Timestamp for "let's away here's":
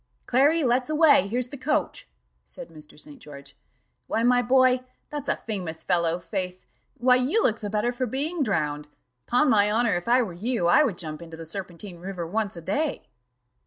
0.63-1.49